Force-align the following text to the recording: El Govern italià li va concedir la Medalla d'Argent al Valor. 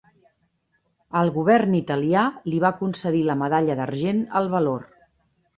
El 1.19 1.29
Govern 1.35 1.75
italià 1.81 2.23
li 2.53 2.63
va 2.65 2.73
concedir 2.81 3.21
la 3.29 3.39
Medalla 3.45 3.79
d'Argent 3.81 4.27
al 4.41 4.51
Valor. 4.59 4.91